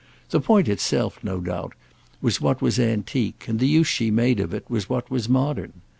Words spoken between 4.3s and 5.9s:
of it what was modern.